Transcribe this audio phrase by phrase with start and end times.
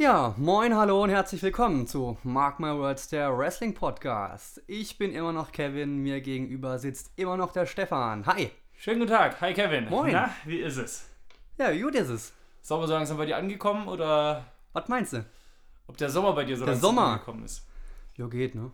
[0.00, 4.62] Ja, moin, hallo und herzlich willkommen zu Mark My Words, der Wrestling Podcast.
[4.68, 8.24] Ich bin immer noch Kevin, mir gegenüber sitzt immer noch der Stefan.
[8.26, 8.50] Hi.
[8.78, 9.40] Schönen guten Tag.
[9.40, 9.88] Hi Kevin.
[9.88, 10.12] Moin.
[10.12, 11.08] Na, wie ist es?
[11.58, 12.32] Ja, gut ist es.
[12.62, 15.24] Sommer so langsam bei dir angekommen oder Was meinst du?
[15.88, 17.06] ob der Sommer bei dir so Der langsam Sommer.
[17.14, 17.66] angekommen ist?
[18.16, 18.70] Ja, geht, ne?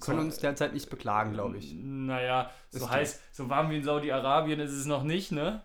[0.00, 1.74] Können uns derzeit nicht beklagen, glaube ich.
[1.74, 5.62] Naja, so Ist heiß, so warm wie in Saudi-Arabien ist es noch nicht, ne?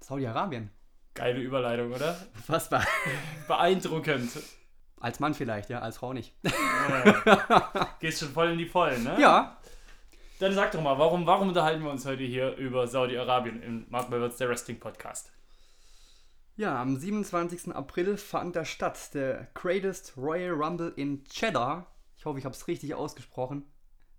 [0.00, 0.70] Saudi-Arabien.
[1.18, 2.16] Geile Überleitung, oder?
[2.46, 2.86] Was war?
[3.48, 4.30] Beeindruckend.
[5.00, 6.32] Als Mann vielleicht, ja, als Frau nicht.
[6.44, 7.96] Ja.
[8.00, 9.16] Gehst schon voll in die Vollen, ne?
[9.20, 9.58] Ja,
[10.38, 14.10] Dann sag doch mal, warum, warum unterhalten wir uns heute hier über Saudi-Arabien im Mark
[14.10, 15.32] Beverts der Wrestling Podcast?
[16.54, 17.74] Ja, am 27.
[17.74, 21.86] April fand da statt der Greatest Royal Rumble in Cheddar.
[22.16, 23.64] Ich hoffe, ich habe es richtig ausgesprochen.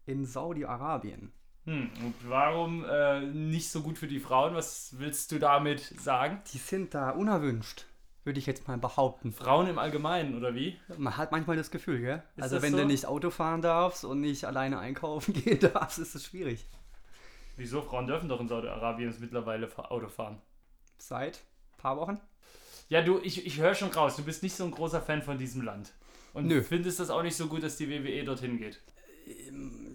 [0.05, 1.31] In Saudi-Arabien.
[1.69, 4.55] Hm, und warum äh, nicht so gut für die Frauen?
[4.55, 6.41] Was willst du damit sagen?
[6.51, 7.85] Die sind da unerwünscht,
[8.23, 9.31] würde ich jetzt mal behaupten.
[9.31, 10.79] Frauen im Allgemeinen, oder wie?
[10.97, 12.23] Man hat manchmal das Gefühl, gell?
[12.37, 12.79] Ist also wenn so?
[12.79, 16.65] du nicht Auto fahren darfst und nicht alleine einkaufen gehen darfst, ist es schwierig.
[17.55, 17.83] Wieso?
[17.83, 20.41] Frauen dürfen doch in Saudi-Arabien mittlerweile Auto fahren.
[20.97, 21.35] Seit
[21.73, 22.19] ein paar Wochen?
[22.87, 25.37] Ja, du, ich, ich höre schon raus, du bist nicht so ein großer Fan von
[25.37, 25.93] diesem Land.
[26.33, 26.63] Und Nö.
[26.63, 28.81] findest das auch nicht so gut, dass die WWE dorthin geht.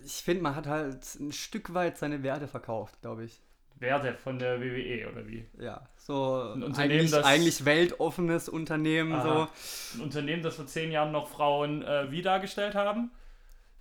[0.04, 3.40] Ich finde, man hat halt ein Stück weit seine Werte verkauft, glaube ich.
[3.80, 5.46] Werte von der WWE, oder wie?
[5.58, 9.48] Ja, so Ein Unternehmen, eigentlich, das- eigentlich weltoffenes Unternehmen, Aha.
[9.94, 13.10] Ein Unternehmen, das vor zehn Jahren noch Frauen äh, wie dargestellt haben.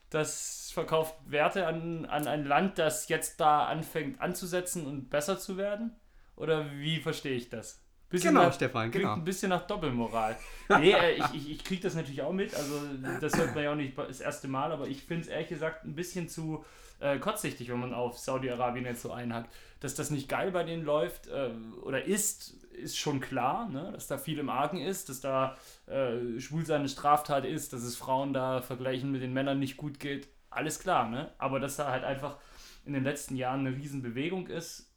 [0.09, 5.57] Das verkauft Werte an, an ein Land, das jetzt da anfängt anzusetzen und besser zu
[5.57, 5.95] werden?
[6.35, 7.82] Oder wie verstehe ich das?
[8.14, 9.14] Bisschen Genau, nach, Stefan, genau.
[9.16, 10.38] ein bisschen nach Doppelmoral.
[10.80, 12.53] Nee, äh, ich, ich, ich kriege das natürlich auch mit.
[12.53, 12.79] Also,
[13.19, 15.84] das hört man ja auch nicht das erste Mal, aber ich finde es ehrlich gesagt
[15.84, 16.63] ein bisschen zu
[17.00, 19.52] äh, kurzsichtig, wenn man auf Saudi-Arabien jetzt so einhackt.
[19.79, 21.50] Dass das nicht geil bei denen läuft äh,
[21.81, 23.91] oder ist, ist schon klar, ne?
[23.94, 25.57] dass da viel im Argen ist, dass da
[25.88, 30.00] äh, Schwulsein eine Straftat ist, dass es Frauen da vergleichen mit den Männern nicht gut
[30.00, 30.28] geht.
[30.52, 31.31] Alles klar, ne?
[31.40, 32.38] aber dass da halt einfach
[32.85, 34.94] in den letzten Jahren eine Riesenbewegung ist,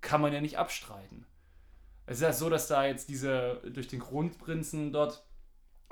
[0.00, 1.24] kann man ja nicht abstreiten.
[2.08, 5.22] Es ist ja so, dass da jetzt diese, durch den Kronprinzen dort,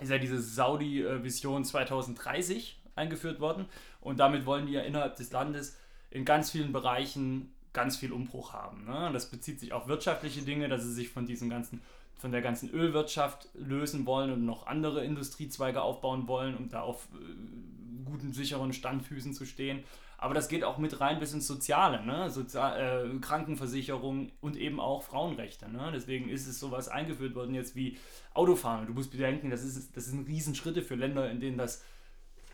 [0.00, 3.66] ist ja diese Saudi-Vision 2030 eingeführt worden.
[4.00, 5.76] Und damit wollen die ja innerhalb des Landes
[6.10, 8.86] in ganz vielen Bereichen ganz viel Umbruch haben.
[8.86, 9.10] Ne?
[9.12, 11.82] Das bezieht sich auf wirtschaftliche Dinge, dass sie sich von diesem ganzen,
[12.16, 17.08] von der ganzen Ölwirtschaft lösen wollen und noch andere Industriezweige aufbauen wollen, um da auf
[17.12, 19.84] äh, guten, sicheren Standfüßen zu stehen.
[20.18, 22.30] Aber das geht auch mit rein bis ins Soziale, ne?
[22.30, 25.70] Sozial äh, Krankenversicherung und eben auch Frauenrechte.
[25.70, 25.90] Ne?
[25.94, 27.98] Deswegen ist es sowas eingeführt worden jetzt wie
[28.32, 28.86] Autofahren.
[28.86, 31.82] Du musst bedenken, das, ist, das sind Riesenschritte für Länder, in denen das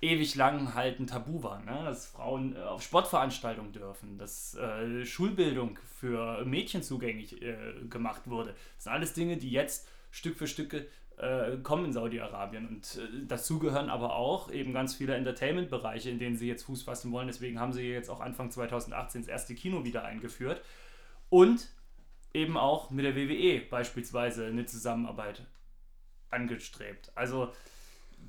[0.01, 1.85] ewig lang halt ein Tabu war, ne?
[1.85, 7.57] dass Frauen äh, auf Sportveranstaltungen dürfen, dass äh, Schulbildung für Mädchen zugänglich äh,
[7.89, 8.55] gemacht wurde.
[8.77, 10.89] Das sind alles Dinge, die jetzt Stück für Stück
[11.23, 12.67] äh, kommen in Saudi-Arabien.
[12.67, 16.83] Und äh, dazu gehören aber auch eben ganz viele Entertainment-Bereiche, in denen sie jetzt Fuß
[16.83, 17.29] fassen wollen.
[17.29, 20.61] Deswegen haben sie jetzt auch Anfang 2018 das erste Kino wieder eingeführt.
[21.29, 21.69] Und
[22.35, 25.47] eben auch mit der WWE beispielsweise eine Zusammenarbeit
[26.31, 27.13] angestrebt.
[27.15, 27.53] Also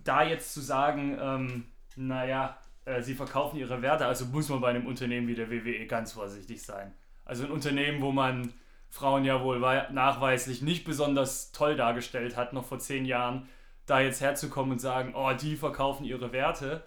[0.04, 1.66] da jetzt zu sagen, ähm,
[1.96, 5.86] naja, äh, sie verkaufen ihre Werte, also muss man bei einem Unternehmen wie der WWE
[5.88, 6.94] ganz vorsichtig sein.
[7.25, 8.54] Also ein Unternehmen, wo man
[8.94, 13.50] Frauen ja wohl wei- nachweislich nicht besonders toll dargestellt hat, noch vor zehn Jahren,
[13.88, 16.84] da jetzt herzukommen und sagen, oh, die verkaufen ihre Werte,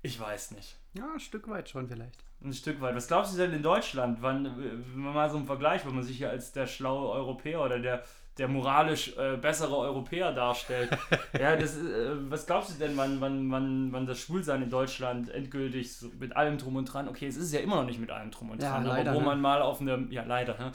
[0.00, 0.78] ich weiß nicht.
[0.94, 2.24] Ja, ein Stück weit schon vielleicht.
[2.42, 2.94] Ein Stück weit.
[2.94, 6.04] Was glaubst du denn in Deutschland, wann, wenn man mal so einen Vergleich, wenn man
[6.04, 8.02] sich hier als der schlaue Europäer oder der,
[8.38, 10.90] der moralisch äh, bessere Europäer darstellt?
[11.38, 15.28] ja, das, äh, was glaubst du denn, wann, wann, wann, wann das Schwulsein in Deutschland
[15.30, 18.10] endgültig so mit allem drum und dran, okay, es ist ja immer noch nicht mit
[18.10, 19.26] allem drum und Ja, dran, leider, aber wo ne?
[19.26, 20.72] man mal auf einem, ja leider, ne?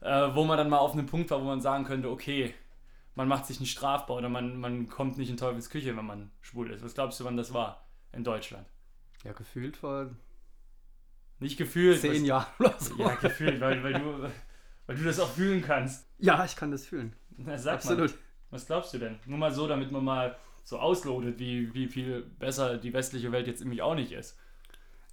[0.00, 2.54] äh, wo man dann mal auf einem Punkt war, wo man sagen könnte, okay,
[3.14, 6.30] man macht sich nicht strafbar oder man, man kommt nicht in Teufels Küche, wenn man
[6.40, 6.84] schwul ist.
[6.84, 8.66] Was glaubst du, wann das war in Deutschland?
[9.24, 10.10] Ja, gefühlt vor
[11.40, 12.00] Nicht gefühlt.
[12.00, 12.94] zehn Jahren oder so.
[12.96, 14.30] Ja, gefühlt, weil, weil, du,
[14.88, 16.06] weil du das auch fühlen kannst.
[16.18, 17.14] Ja, ich kann das fühlen.
[17.36, 18.10] Na, sag Absolut.
[18.10, 18.18] mal,
[18.50, 19.18] was glaubst du denn?
[19.26, 23.46] Nur mal so, damit man mal so auslotet, wie, wie viel besser die westliche Welt
[23.46, 24.36] jetzt nämlich auch nicht ist.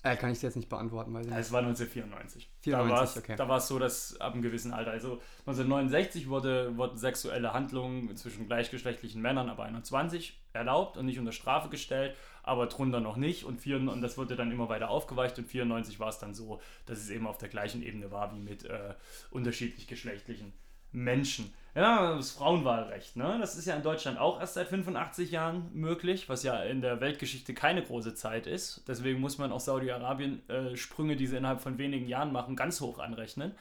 [0.02, 2.50] Äh, kann ich dir jetzt nicht beantworten, weil Es war 1994.
[2.62, 3.68] 94, da war es okay.
[3.68, 9.50] so, dass ab einem gewissen Alter, also 1969 wurde, wurden sexuelle Handlungen zwischen gleichgeschlechtlichen Männern
[9.50, 13.44] ab 21 erlaubt und nicht unter Strafe gestellt, aber drunter noch nicht.
[13.44, 16.62] Und, vier, und das wurde dann immer weiter aufgeweicht und 94 war es dann so,
[16.86, 18.94] dass es eben auf der gleichen Ebene war wie mit äh,
[19.32, 20.54] unterschiedlich geschlechtlichen
[20.92, 21.54] Menschen.
[21.76, 23.38] Ja, das Frauenwahlrecht, ne?
[23.42, 27.02] Das ist ja in Deutschland auch erst seit 85 Jahren möglich, was ja in der
[27.02, 28.88] Weltgeschichte keine große Zeit ist.
[28.88, 32.80] Deswegen muss man auch Saudi-Arabien äh, Sprünge, die sie innerhalb von wenigen Jahren machen, ganz
[32.80, 33.52] hoch anrechnen.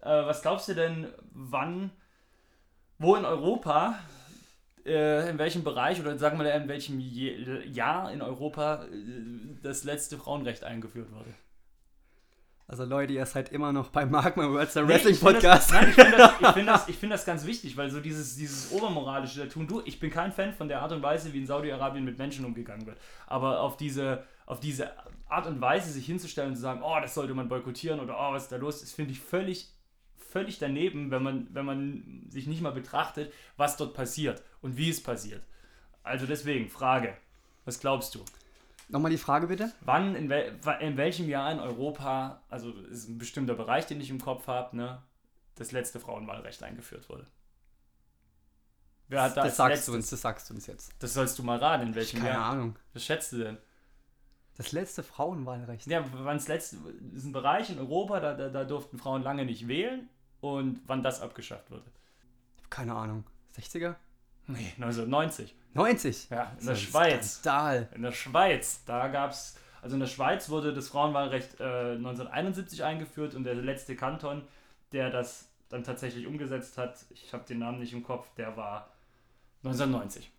[0.00, 1.92] Äh, was glaubst du denn, wann,
[2.98, 3.96] wo in Europa
[4.84, 8.88] in welchem Bereich oder sagen wir in welchem Jahr in Europa äh,
[9.62, 11.32] das letzte Frauenrecht eingeführt wurde.
[12.66, 15.70] Also Leute, ihr seid immer noch bei Mark My Words, der Nee, Wrestling ich Podcast.
[15.70, 18.00] Das, nein, ich finde das, ich find das, ich find das ganz wichtig, weil so
[18.00, 19.66] dieses, dieses Obermoralische da tun.
[19.66, 22.44] Du, ich bin kein Fan von der Art und Weise, wie in Saudi-Arabien mit Menschen
[22.44, 22.96] umgegangen wird.
[23.26, 24.90] Aber auf diese, auf diese
[25.28, 28.32] Art und Weise, sich hinzustellen und zu sagen, oh, das sollte man boykottieren oder oh,
[28.32, 29.68] was ist da los, das finde ich völlig,
[30.16, 34.88] völlig daneben, wenn man, wenn man sich nicht mal betrachtet, was dort passiert und wie
[34.88, 35.42] es passiert.
[36.02, 37.16] Also deswegen, Frage.
[37.64, 38.24] Was glaubst du?
[38.88, 39.72] Nochmal die Frage bitte.
[39.82, 44.10] Wann, in, wel, in welchem Jahr in Europa, also ist ein bestimmter Bereich, den ich
[44.10, 45.02] im Kopf habe, ne,
[45.54, 47.26] das letzte Frauenwahlrecht eingeführt wurde?
[49.08, 49.86] Wer hat da das sagst letztes?
[49.86, 50.94] du uns, das sagst du uns jetzt.
[50.98, 52.44] Das sollst du mal raten, in welchem Keine Jahr.
[52.46, 52.76] Ahnung.
[52.92, 53.58] Was schätzt du denn?
[54.56, 55.86] Das letzte Frauenwahlrecht.
[55.86, 56.76] Ja, wann das letzte
[57.14, 60.08] ist ein Bereich in Europa, da, da, da durften Frauen lange nicht wählen
[60.40, 61.90] und wann das abgeschafft wurde.
[62.68, 63.24] Keine Ahnung.
[63.56, 63.96] 60er?
[64.52, 65.54] Nee, 1990.
[65.74, 66.28] 90?
[66.30, 67.36] Ja, in der Schweiz.
[67.36, 67.88] Skandal.
[67.94, 72.84] In der Schweiz, da gab es, also in der Schweiz wurde das Frauenwahlrecht äh, 1971
[72.84, 74.42] eingeführt und der letzte Kanton,
[74.92, 78.90] der das dann tatsächlich umgesetzt hat, ich habe den Namen nicht im Kopf, der war
[79.64, 80.30] 1990.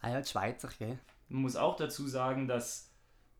[0.00, 0.98] Alter, Schweizer, gell?
[1.28, 2.90] Man muss auch dazu sagen, dass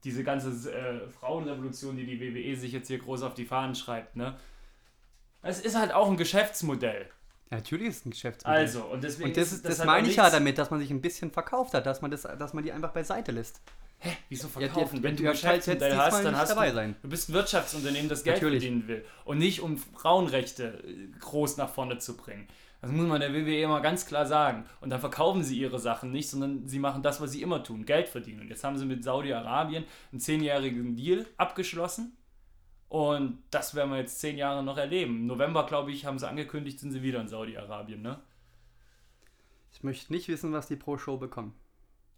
[0.02, 4.16] diese ganze äh, Frauenrevolution, die die WWE sich jetzt hier groß auf die Fahnen schreibt,
[4.16, 4.36] ne?
[5.42, 7.08] Es ist halt auch ein Geschäftsmodell.
[7.50, 8.60] Ja, natürlich ist es ein Geschäftsmodell.
[8.60, 10.90] Also, und deswegen Und das, ist das halt meine ich ja damit, dass man sich
[10.90, 13.60] ein bisschen verkauft hat, dass man, das, dass man die einfach beiseite lässt.
[14.28, 14.96] Wieso Ja, verkaufen?
[14.96, 16.96] die- Wenn du ein Geschäftsmodell hast, dann hast dabei du, sein.
[17.02, 18.62] du bist ein Wirtschaftsunternehmen, das Geld Natürlich.
[18.62, 22.46] verdienen will und nicht um Frauenrechte äh, groß nach vorne zu bringen.
[22.80, 24.64] Das muss man der WWE immer ganz klar sagen.
[24.80, 27.84] Und dann verkaufen sie ihre Sachen nicht, sondern sie machen das, was sie immer tun,
[27.84, 28.40] Geld verdienen.
[28.40, 32.16] Und jetzt haben sie mit Saudi-Arabien einen zehnjährigen Deal abgeschlossen.
[32.90, 35.18] Und das werden wir jetzt zehn Jahre noch erleben.
[35.18, 38.18] Im November, glaube ich, haben sie angekündigt, sind sie wieder in Saudi-Arabien, ne?
[39.72, 41.54] Ich möchte nicht wissen, was die pro Show bekommen.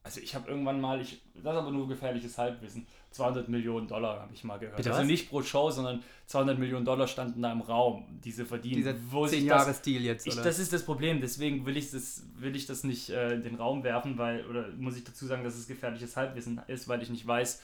[0.02, 4.22] Also ich habe irgendwann mal, ich, das ist aber nur gefährliches Halbwissen, 200 Millionen Dollar
[4.22, 4.78] habe ich mal gehört.
[4.78, 5.06] Bitte also was?
[5.06, 8.76] nicht pro Show, sondern 200 Millionen Dollar standen da im Raum, die sie verdienen.
[8.76, 10.42] Dieser Wo sich 10 das, Jahres Deal jetzt, ich, oder?
[10.42, 13.56] das ist das Problem, deswegen will ich das, will ich das nicht äh, in den
[13.56, 17.10] Raum werfen, weil, oder muss ich dazu sagen, dass es gefährliches Halbwissen ist, weil ich
[17.10, 17.62] nicht weiß,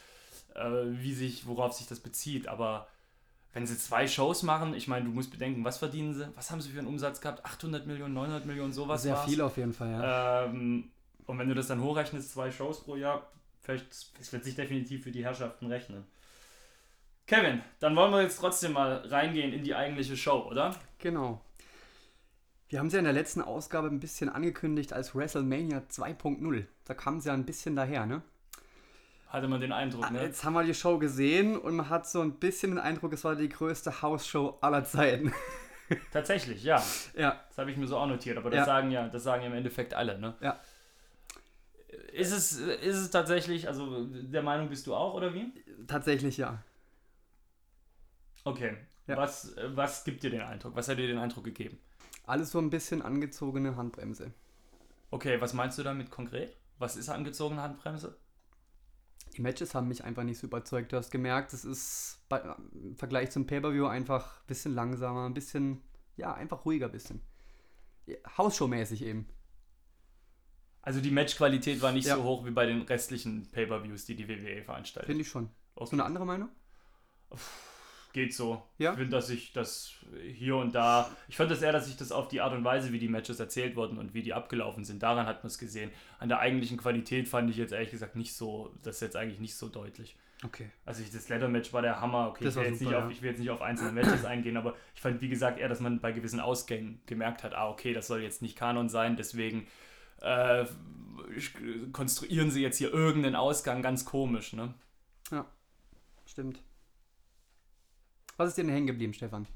[0.54, 0.60] äh,
[0.90, 2.46] wie sich, worauf sich das bezieht.
[2.48, 2.86] Aber
[3.58, 6.28] wenn sie zwei Shows machen, ich meine, du musst bedenken, was verdienen sie?
[6.36, 7.44] Was haben sie für einen Umsatz gehabt?
[7.44, 9.24] 800 Millionen, 900 Millionen, sowas Sehr war's.
[9.28, 10.44] viel auf jeden Fall, ja.
[10.44, 10.92] Ähm,
[11.26, 13.28] und wenn du das dann hochrechnest, zwei Shows pro Jahr,
[13.60, 16.06] vielleicht, es wird sich definitiv für die Herrschaften rechnen.
[17.26, 20.76] Kevin, dann wollen wir jetzt trotzdem mal reingehen in die eigentliche Show, oder?
[20.98, 21.40] Genau.
[22.68, 26.64] Wir haben es ja in der letzten Ausgabe ein bisschen angekündigt als WrestleMania 2.0.
[26.84, 28.22] Da kam es ja ein bisschen daher, ne?
[29.28, 30.22] Hatte man den Eindruck, Ah, ne?
[30.22, 33.24] Jetzt haben wir die Show gesehen und man hat so ein bisschen den Eindruck, es
[33.24, 35.32] war die größte House-Show aller Zeiten.
[36.12, 36.82] Tatsächlich, ja.
[37.16, 38.64] ja, Das habe ich mir so auch notiert, aber das Ja.
[38.64, 40.34] sagen ja, das sagen ja im Endeffekt alle, ne?
[40.40, 40.58] Ja.
[42.12, 45.52] Ist es, ist es tatsächlich, also der Meinung bist du auch, oder wie?
[45.86, 46.62] tatsächlich ja.
[48.44, 48.76] Okay.
[49.06, 49.16] Ja.
[49.16, 50.74] Was, was gibt dir den Eindruck?
[50.76, 51.78] Was hat dir den Eindruck gegeben?
[52.26, 54.32] Alles so ein bisschen angezogene Handbremse.
[55.10, 56.54] Okay, was meinst du damit konkret?
[56.78, 58.16] Was ist angezogene Handbremse?
[59.38, 60.92] Die Matches haben mich einfach nicht so überzeugt.
[60.92, 62.40] Du hast gemerkt, es ist bei,
[62.72, 65.80] im Vergleich zum Pay-Per-View einfach ein bisschen langsamer, ein bisschen,
[66.16, 67.22] ja, einfach ruhiger ein bisschen.
[68.36, 69.28] Hausshow-mäßig eben.
[70.82, 72.16] Also die Matchqualität war nicht Ja.
[72.16, 75.06] so hoch wie bei den restlichen Pay-Per-Views, die die WWE veranstaltet.
[75.06, 75.44] Finde ich schon.
[75.76, 75.90] Hast Okay.
[75.90, 76.48] du eine andere Meinung?
[78.12, 78.62] Geht so.
[78.78, 78.92] Ja?
[78.92, 79.92] Ich finde, dass ich das
[80.32, 81.10] hier und da.
[81.28, 83.38] Ich fand das eher, dass ich das auf die Art und Weise, wie die Matches
[83.38, 85.90] erzählt wurden und wie die abgelaufen sind, daran hat man es gesehen.
[86.18, 89.40] An der eigentlichen Qualität fand ich jetzt ehrlich gesagt nicht so, das ist jetzt eigentlich
[89.40, 90.16] nicht so deutlich.
[90.44, 90.70] Okay.
[90.86, 92.28] Also ich, das Leather-Match war der Hammer.
[92.28, 93.04] Okay, Das ich, will super, nicht ja.
[93.04, 95.68] auf, ich will jetzt nicht auf einzelne Matches eingehen, aber ich fand, wie gesagt, eher,
[95.68, 99.16] dass man bei gewissen Ausgängen gemerkt hat, ah, okay, das soll jetzt nicht Kanon sein,
[99.16, 99.66] deswegen
[100.20, 100.64] äh,
[101.92, 104.74] konstruieren sie jetzt hier irgendeinen Ausgang ganz komisch, ne?
[106.24, 106.62] Stimmt.
[108.38, 109.46] Was ist dir denn hängen geblieben, Stefan?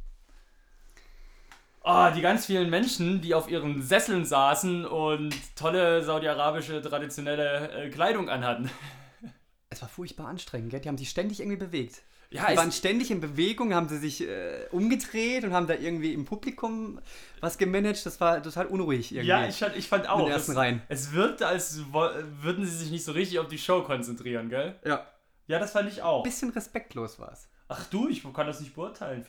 [1.84, 7.90] Ah, die ganz vielen Menschen, die auf ihren Sesseln saßen und tolle saudi-arabische traditionelle äh,
[7.90, 8.70] Kleidung anhatten.
[9.70, 10.80] Es war furchtbar anstrengend, gell?
[10.80, 12.02] Die haben sich ständig irgendwie bewegt.
[12.30, 16.12] Ja, Die waren ständig in Bewegung, haben sie sich äh, umgedreht und haben da irgendwie
[16.12, 17.00] im Publikum
[17.40, 18.04] was gemanagt.
[18.06, 19.28] Das war total unruhig irgendwie.
[19.28, 20.28] Ja, ich fand, ich fand auch.
[20.28, 20.82] es, Reihen.
[20.88, 24.76] es wirkte, als würden sie sich nicht so richtig auf die Show konzentrieren, gell?
[24.84, 25.06] Ja.
[25.46, 26.22] Ja, das fand ich auch.
[26.22, 27.48] Bisschen respektlos war es.
[27.68, 29.24] Ach du, ich kann das nicht beurteilen.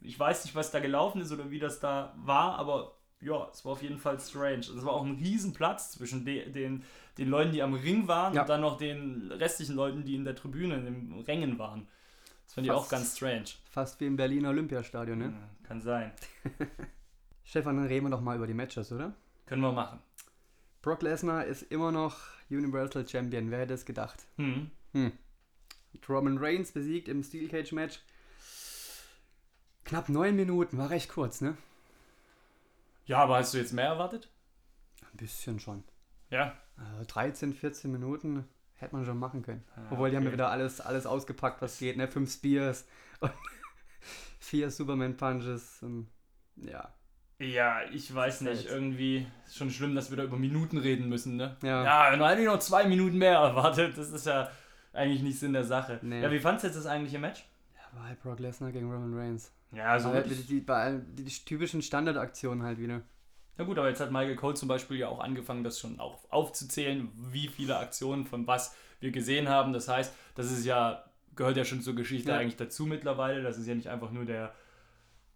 [0.00, 3.64] Ich weiß nicht, was da gelaufen ist oder wie das da war, aber ja, es
[3.64, 4.60] war auf jeden Fall strange.
[4.60, 6.84] Es war auch ein Riesenplatz zwischen de, den,
[7.18, 8.42] den Leuten, die am Ring waren Ja.
[8.42, 11.88] und dann noch den restlichen Leuten, die in der Tribüne, in den Rängen waren.
[12.44, 12.84] Das fand ich Fast.
[12.86, 13.44] auch ganz strange.
[13.70, 15.34] Fast wie im Berliner Olympiastadion, ne?
[15.64, 16.12] Kann sein.
[17.44, 19.14] Stefan, dann reden wir doch mal über die Matches, oder?
[19.46, 19.98] Können wir machen.
[20.82, 22.16] Brock Lesnar ist immer noch
[22.50, 23.50] Universal Champion.
[23.50, 24.26] Wer hätte es gedacht?
[24.36, 24.70] Hm.
[24.96, 25.12] Hm.
[26.08, 28.00] Roman Reigns besiegt im Steel Cage Match.
[29.84, 31.56] Knapp neun Minuten, war recht kurz, ne?
[33.04, 34.28] Ja, aber hast du jetzt mehr erwartet?
[35.02, 35.84] Ein bisschen schon.
[36.30, 36.56] Ja.
[36.76, 39.64] Also 13, 14 Minuten hätte man schon machen können.
[39.76, 40.36] Ah, Obwohl, die haben ja okay.
[40.38, 42.08] wieder alles, alles ausgepackt, was geht, ne?
[42.08, 42.86] Fünf Spears
[43.20, 43.30] und
[44.40, 46.08] vier Superman Punches und
[46.56, 46.92] ja.
[47.38, 48.64] Ja, ich weiß nicht.
[48.64, 51.56] halt- Irgendwie ist schon schlimm, dass wir da über Minuten reden müssen, ne?
[51.62, 51.84] Ja.
[51.84, 54.50] Ja, wenn du eigentlich noch zwei Minuten mehr erwartet, das ist ja
[54.96, 55.98] eigentlich nicht Sinn der Sache.
[56.02, 56.22] Nee.
[56.22, 57.44] Ja, wie fandst du jetzt das eigentliche Match?
[57.74, 59.52] Ja, war halt Brock Lesnar gegen Roman Reigns.
[59.72, 63.02] Ja, also halt die, die, bei- die, die typischen Standardaktionen halt wieder.
[63.58, 66.30] Na gut, aber jetzt hat Michael Cole zum Beispiel ja auch angefangen, das schon auch
[66.30, 69.72] aufzuzählen, wie viele Aktionen von was wir gesehen haben.
[69.72, 72.38] Das heißt, das ist ja, gehört ja schon zur Geschichte Ja.
[72.38, 73.42] eigentlich dazu mittlerweile.
[73.42, 74.54] Das ist ja nicht einfach nur der,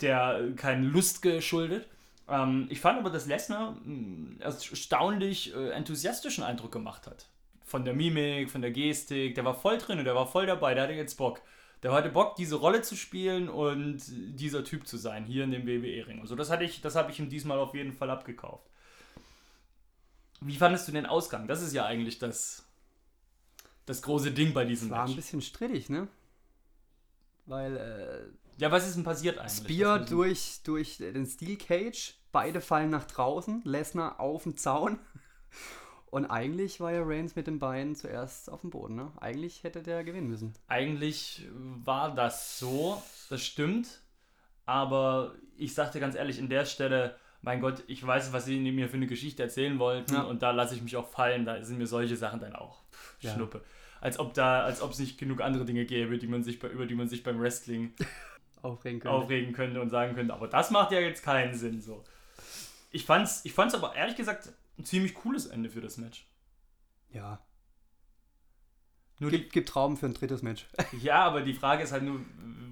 [0.00, 1.88] der keine Lust geschuldet.
[2.29, 7.29] Ähm, ich fand aber, dass Lesnar mh, erstaunlich äh, enthusiastischen Eindruck gemacht hat.
[7.70, 10.74] Von der Mimik, von der Gestik, der war voll drin und der war voll dabei,
[10.74, 11.40] der hatte jetzt Bock.
[11.82, 15.66] Der hatte Bock, diese Rolle zu spielen und dieser Typ zu sein, hier in dem
[15.66, 16.20] WWE-Ring.
[16.20, 18.66] Also das hatte ich, das habe ich ihm diesmal auf jeden Fall abgekauft.
[20.40, 21.46] Wie fandest du den Ausgang?
[21.46, 22.66] Das ist ja eigentlich das,
[23.86, 25.16] das große Ding bei diesem War ein Match.
[25.16, 26.08] bisschen strittig, ne?
[27.46, 29.74] Weil äh, Ja, was ist denn passiert eigentlich?
[29.74, 34.98] Spear durch, durch den Steel Cage, beide fallen nach draußen, Lesnar auf den Zaun.
[36.11, 39.12] Und eigentlich war ja Reigns mit den Beinen zuerst auf dem Boden, ne?
[39.21, 40.52] Eigentlich hätte der gewinnen müssen.
[40.67, 44.00] Eigentlich war das so, das stimmt.
[44.67, 48.88] Aber ich sagte ganz ehrlich, in der Stelle, mein Gott, ich weiß, was sie mir
[48.88, 50.23] für eine Geschichte erzählen wollten Ja.
[50.23, 51.45] und da lasse ich mich auch fallen.
[51.45, 53.35] Da sind mir solche Sachen dann auch pff, Ja.
[53.35, 53.62] Schnuppe.
[54.00, 56.69] Als ob da, als ob es nicht genug andere Dinge gäbe, die man sich bei,
[56.69, 57.95] über die man sich beim Wrestling
[58.62, 59.14] Aufregen können.
[59.14, 62.02] aufregen könnte und sagen könnte, aber das macht ja jetzt keinen Sinn so.
[62.90, 66.26] Ich fand's, ich fand's aber ehrlich gesagt ein ziemlich cooles Ende für das Match.
[67.12, 67.40] Ja.
[69.18, 70.66] Nur die, Gibt, gibt Raum für ein drittes Match.
[71.02, 72.20] ja, aber die Frage ist halt nur,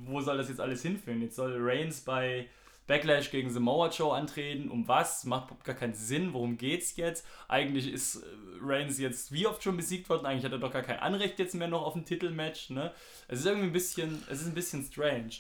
[0.07, 1.21] wo soll das jetzt alles hinführen?
[1.21, 2.49] Jetzt soll Reigns bei
[2.87, 4.71] Backlash gegen Samoa Joe antreten.
[4.71, 5.25] Um was?
[5.25, 6.33] Macht überhaupt gar keinen Sinn.
[6.33, 7.27] Worum geht's jetzt?
[7.47, 8.27] Eigentlich ist äh,
[8.63, 10.25] Reigns jetzt wie oft schon besiegt worden.
[10.25, 12.71] Eigentlich hat er doch gar kein Anrecht jetzt mehr noch auf ein Titelmatch.
[12.71, 12.95] Ne?
[13.29, 15.35] Es ist irgendwie ein bisschen, es ist ein bisschen strange.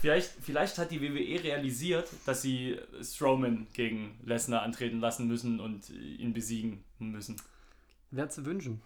[0.00, 5.90] Vielleicht, vielleicht hat die WWE realisiert, dass sie Strowman gegen Lesnar antreten lassen müssen und
[5.90, 7.36] ihn besiegen müssen.
[8.10, 8.80] Wäre zu wünschen.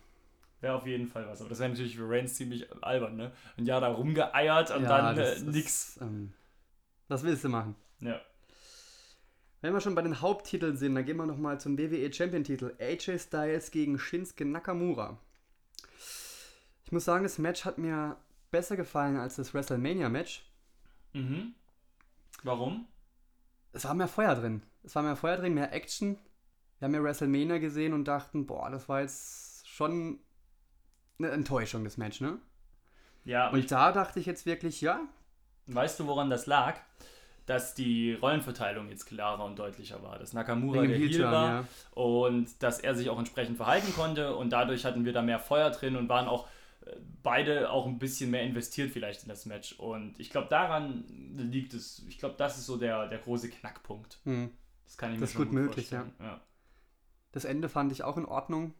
[0.60, 1.40] Wäre auf jeden Fall was.
[1.40, 3.30] Aber das wäre natürlich für Reigns ziemlich albern, ne?
[3.56, 5.98] Ein Jahr da rumgeeiert und Ja, dann das- äh, das, nix.
[6.00, 6.32] Ähm,
[7.08, 7.76] was willst du machen?
[8.00, 8.20] Ja.
[9.60, 12.74] Wenn wir schon bei den Haupttiteln sind, dann gehen wir nochmal zum WWE Champion-Titel.
[12.80, 15.18] AJ Styles gegen Shinsuke Nakamura.
[16.84, 18.16] Ich muss sagen, das Match hat mir
[18.50, 20.44] besser gefallen als das WrestleMania-Match.
[21.14, 21.54] Mhm.
[22.42, 22.86] Warum?
[23.72, 24.62] Es war mehr Feuer drin.
[24.82, 26.18] Es war mehr Feuer drin, mehr Action.
[26.78, 30.20] Wir haben ja WrestleMania gesehen und dachten, boah, das war jetzt schon
[31.18, 32.38] eine Enttäuschung, das Match, ne?
[33.24, 35.00] Ja, und da dachte ich jetzt wirklich, ja,
[35.66, 36.78] weißt du, woran das lag?
[37.46, 40.18] Dass die Rollenverteilung jetzt klarer und deutlicher war.
[40.18, 41.64] Dass Nakamura der Heel war ja.
[41.90, 45.70] und dass er sich auch entsprechend verhalten konnte und dadurch hatten wir da mehr Feuer
[45.70, 46.48] drin und waren auch
[47.22, 51.04] beide auch ein bisschen mehr investiert vielleicht in das Match und ich glaube daran
[51.36, 54.20] liegt es, ich glaube das ist so der, der große Knackpunkt.
[54.24, 54.50] Hm.
[54.84, 56.12] Das kann ich Das mir ist schon gut möglich, vorstellen.
[56.20, 56.40] ja.
[57.32, 58.74] Das Ende fand ich auch in Ordnung.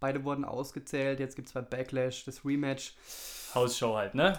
[0.00, 1.20] Beide wurden ausgezählt.
[1.20, 2.94] Jetzt gibt es bei Backlash das Rematch.
[3.54, 4.38] Hausshow halt, ne?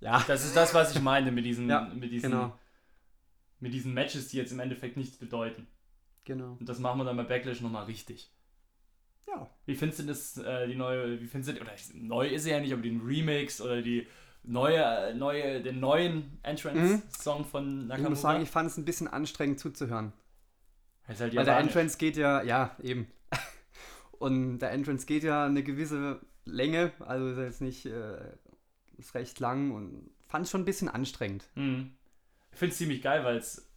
[0.00, 2.56] Ja, Das ist das, was ich meine mit diesen, Ja, mit diesen, genau.
[3.60, 5.66] mit diesen Matches, die jetzt im Endeffekt nichts bedeuten.
[6.24, 6.56] genau.
[6.58, 8.30] Und das machen wir dann bei Backlash nochmal richtig.
[9.28, 12.50] Ja, Wie findest du das, äh, die neue, wie findest du, oder neu ist sie
[12.50, 14.06] ja nicht, aber den Remix oder die
[14.42, 18.10] neue, äh, neue, den neuen Entrance-Song von ich Nakamura?
[18.10, 20.12] muss sagen, ich fand es ein bisschen anstrengend zuzuhören.
[21.06, 21.58] halt Weil der.
[21.58, 23.06] Entrance geht ja, ja, eben.
[24.18, 28.18] Und der Entrance geht ja eine gewisse Länge, also ist jetzt nicht, äh,
[28.96, 31.44] ist recht lang und fand es schon ein bisschen anstrengend.
[31.54, 31.92] Mhm.
[32.50, 33.68] Ich finde es ziemlich geil, weil es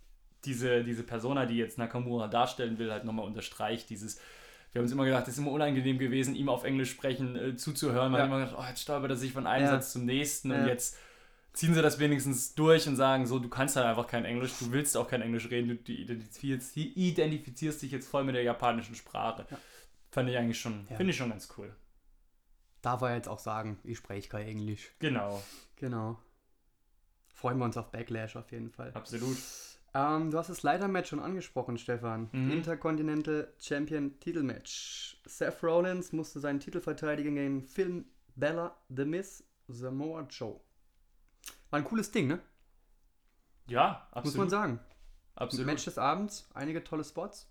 [0.46, 3.90] diese, diese Persona, die jetzt Nakamura darstellen will, halt nochmal unterstreicht.
[3.90, 4.20] Dieses,
[4.72, 7.56] wir haben uns immer gedacht, es ist immer unangenehm gewesen, ihm auf Englisch sprechen äh,
[7.56, 8.12] zuzuhören.
[8.12, 8.26] Man Ja.
[8.26, 9.72] hat immer gedacht, oh, jetzt stolpert er sich von einem Ja.
[9.72, 10.98] Satz zum nächsten und jetzt
[11.54, 14.72] ziehen sie das wenigstens durch und sagen so, du kannst halt einfach kein Englisch, du
[14.72, 18.96] willst auch kein Englisch reden, du du identifizierst, identifizierst dich jetzt voll mit der japanischen
[18.96, 19.46] Sprache.
[19.52, 19.58] Ja.
[20.12, 20.96] Fand ich eigentlich schon, Ja.
[20.96, 21.76] finde ich schon ganz cool.
[22.82, 24.92] Darf er jetzt auch sagen, ich spreche kein Englisch.
[25.00, 25.42] Genau,
[25.76, 26.18] Genau.
[27.34, 28.92] Freuen wir uns auf Backlash auf jeden Fall.
[28.94, 29.38] absolut.
[29.94, 32.30] Ähm, du hast das Leiter-Match schon angesprochen, Stefan.
[32.32, 32.52] Mhm.
[32.52, 35.18] Intercontinental Champion Titelmatch.
[35.26, 38.06] Seth Rollins musste seinen Titel verteidigen gegen Finn
[38.36, 40.60] Bella, The Miz, Samoa Joe.
[41.70, 42.40] War ein cooles Ding, ne?
[43.68, 44.26] Ja, absolut.
[44.26, 44.80] Muss man sagen.
[45.36, 45.66] absolut.
[45.66, 47.50] Match des Abends, einige tolle Spots.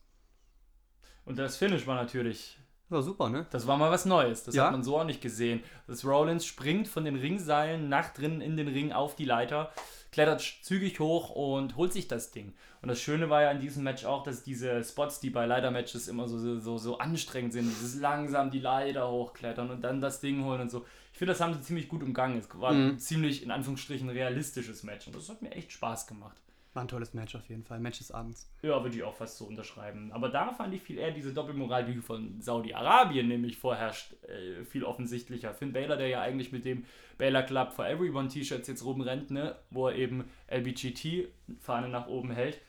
[1.25, 2.59] Und das Finish war natürlich
[2.91, 3.47] War super, ne?
[3.51, 4.45] Das war mal was Neues.
[4.45, 4.65] Das Ja.
[4.67, 5.63] hat man so auch nicht gesehen.
[5.87, 9.73] Das Rollins springt von den Ringseilen nach drinnen in den Ring auf die Leiter,
[10.11, 12.53] klettert zügig hoch und holt sich das Ding.
[12.83, 16.09] Und das Schöne war ja in diesem Match auch, dass diese Spots, die bei Leiter-Matches
[16.09, 20.45] immer so, so, so anstrengend sind, dieses langsam die Leiter hochklettern und dann das Ding
[20.45, 20.85] holen und so.
[21.13, 22.39] Ich finde, das haben sie ziemlich gut umgangen.
[22.39, 22.89] Es war Mhm.
[22.93, 25.07] ein ziemlich, in Anführungsstrichen, realistisches Match.
[25.07, 26.41] Und das hat mir echt Spaß gemacht.
[26.73, 27.81] War ein tolles Match auf jeden Fall.
[27.81, 28.49] Match des Abends.
[28.63, 30.13] Ja, würde ich auch fast so unterschreiben.
[30.13, 34.85] Aber da fand ich viel eher diese Doppelmoral, die von Saudi-Arabien nämlich vorherrscht, äh, viel
[34.85, 35.53] offensichtlicher.
[35.53, 36.85] Finn Baylor, der ja eigentlich mit dem
[37.19, 42.61] Baylor Club for Everyone T-Shirts jetzt rumrennt, ne, wo er eben LBGT-Fahne nach oben hält,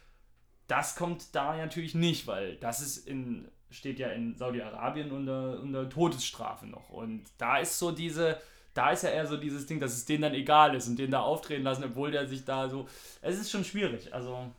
[0.65, 5.87] das kommt da natürlich nicht, weil das ist in, steht ja in Saudi-Arabien unter, unter
[5.89, 6.89] Todesstrafe noch.
[6.89, 8.41] Und da ist so diese,
[8.73, 11.11] da ist ja eher so dieses Ding, dass es denen dann egal ist und den
[11.11, 12.87] da auftreten lassen, obwohl der sich da so.
[13.21, 14.13] Es ist schon schwierig.
[14.13, 14.51] Also,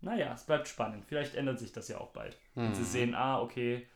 [0.00, 1.04] naja, es bleibt spannend.
[1.06, 2.36] Vielleicht ändert sich das ja auch bald.
[2.54, 3.86] Und sie sehen, ah, okay,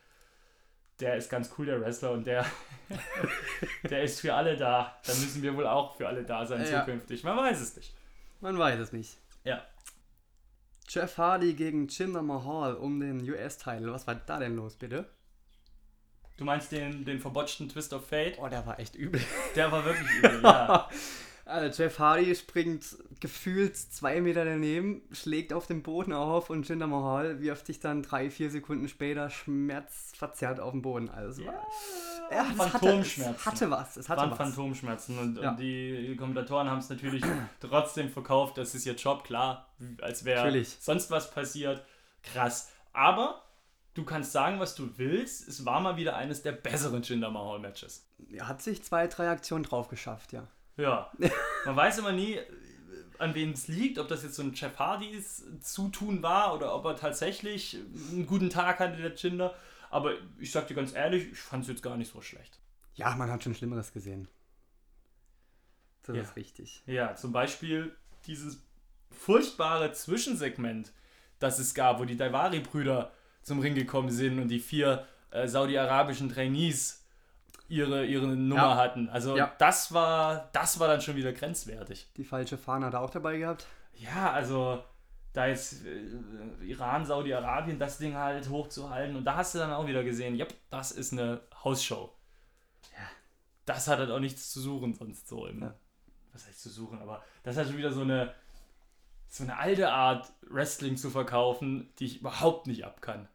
[0.99, 2.45] der ist ganz cool, der Wrestler, und der,
[3.89, 4.97] der ist für alle da.
[5.05, 6.81] Dann müssen wir wohl auch für alle da sein Ja.
[6.81, 7.23] zukünftig.
[7.23, 7.93] Man weiß es nicht.
[8.41, 9.17] Man weiß es nicht.
[9.43, 9.61] Ja.
[10.87, 13.91] Jeff Hardy gegen Jinder Mahal um den US-Title.
[13.91, 15.05] Was war da denn los, bitte?
[16.37, 18.37] Du meinst den, den verbotschten Twist of Fate?
[18.39, 19.21] Oh, der war echt übel.
[19.55, 20.89] Der war wirklich übel, ja.
[21.47, 22.83] Also Jeff Hardy springt
[23.19, 28.01] gefühlt zwei Meter daneben, schlägt auf den Boden auf und Jinder Mahal wirft sich dann
[28.01, 31.07] drei, vier Sekunden später schmerzverzerrt auf den Boden.
[31.09, 31.53] Also ja,
[32.31, 33.35] hatte, Phantomschmerzen.
[33.37, 33.95] es hatte was.
[33.97, 34.37] Es hatte waren was.
[34.39, 35.51] Phantomschmerzen und, Ja.
[35.51, 37.23] und die Kommentatoren haben es natürlich
[37.61, 39.69] trotzdem verkauft, das ist ihr Job, klar,
[40.01, 41.85] als wäre sonst was passiert.
[42.23, 42.71] Krass.
[42.91, 43.43] Aber
[43.95, 47.59] du kannst sagen, was du willst, es war mal wieder eines der besseren Jinder Mahal
[47.59, 48.05] Matches.
[48.31, 50.47] Er hat sich zwei, drei Aktionen drauf geschafft, ja.
[50.77, 51.11] Ja,
[51.65, 52.37] man weiß immer nie,
[53.17, 56.85] an wen es liegt, ob das jetzt so ein Jeff Hardys Zutun war oder ob
[56.85, 57.77] er tatsächlich
[58.11, 59.55] einen guten Tag hatte, der Jinder.
[59.89, 62.59] Aber ich sag dir ganz ehrlich, ich fand es jetzt gar nicht so schlecht.
[62.95, 64.27] Ja, man hat schon Schlimmeres gesehen.
[66.03, 66.21] Das Ja.
[66.23, 66.83] ist richtig.
[66.85, 67.95] Ja, zum Beispiel
[68.27, 68.61] dieses
[69.11, 70.91] furchtbare Zwischensegment,
[71.39, 73.11] das es gab, wo die Daivari-Brüder
[73.45, 77.05] zum Ring gekommen sind und die vier äh, saudi-arabischen Trainees
[77.67, 78.75] ihre, ihre Nummer Ja.
[78.77, 79.07] hatten.
[79.09, 79.53] Also Ja.
[79.59, 82.07] das war das war dann schon wieder grenzwertig.
[82.17, 83.67] Die falsche Fahne hat er auch dabei gehabt.
[83.93, 84.83] Ja, also
[85.33, 89.85] da jetzt äh, Iran, Saudi-Arabien, das Ding halt hochzuhalten und da hast du dann auch
[89.85, 92.11] wieder gesehen, ja, das ist eine Hausshow.
[92.93, 93.03] Ja.
[93.65, 95.75] Das hat halt auch nichts zu suchen sonst so im, Ja.
[96.33, 98.33] was heißt zu suchen, aber das hat schon wieder so eine
[99.27, 103.27] so eine alte Art Wrestling zu verkaufen, die ich überhaupt nicht ab kann.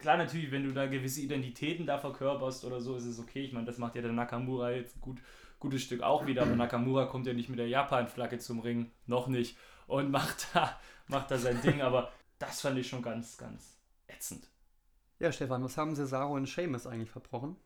[0.00, 3.42] Klar, natürlich, wenn du da gewisse Identitäten da verkörperst oder so, ist es okay.
[3.42, 5.18] Ich meine, das macht ja der Nakamura jetzt ein gut,
[5.58, 9.26] gutes Stück auch wieder, aber Nakamura kommt ja nicht mit der Japan-Flagge zum Ring, noch
[9.26, 13.76] nicht, und macht da, macht da sein Ding, aber das fand ich schon ganz, ganz
[14.06, 14.48] ätzend.
[15.18, 17.56] Ja, Stefan, was haben Cesaro und Seamus eigentlich verbrochen?